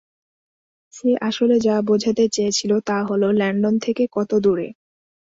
সে 0.93 1.09
আসলে 1.21 1.55
যা 1.59 1.75
বোঝাতে 1.81 2.23
চেয়েছিল 2.31 2.71
তা 2.87 2.97
হল 3.03 3.23
ল্যান্ডন 3.31 3.75
থেকে 3.79 4.03
কত 4.11 4.31
দূরে। 4.39 4.67